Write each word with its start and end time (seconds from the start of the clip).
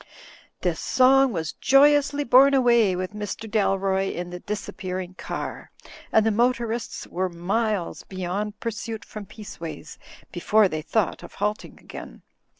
This 0.61 0.79
song 0.79 1.31
was 1.31 1.53
joyously 1.53 2.23
borne 2.23 2.55
away 2.55 2.95
with 2.95 3.13
Mr. 3.13 3.47
Dal 3.47 3.77
roy 3.77 4.09
in 4.09 4.31
the 4.31 4.39
disappearing 4.39 5.13
car; 5.13 5.69
and 6.11 6.25
the 6.25 6.31
motorists 6.31 7.05
were 7.05 7.29
miles 7.29 8.01
beyond 8.01 8.59
pursuit 8.59 9.05
from 9.05 9.27
Peaceways 9.27 9.99
before 10.31 10.67
they 10.67 10.81
thought 10.81 11.21
of 11.21 11.35
halting 11.35 11.79
again. 11.79 12.23